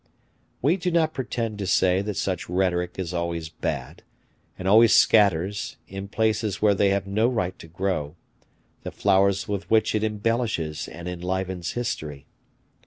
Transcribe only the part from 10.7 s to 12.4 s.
and enlivens history.